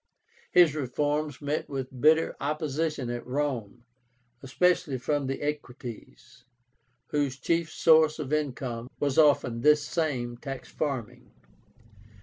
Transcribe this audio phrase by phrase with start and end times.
[0.51, 3.83] His reforms met with bitter opposition at Rome,
[4.41, 6.43] especially from the Equites,
[7.09, 11.29] whose chief source of income was often this same tax farming.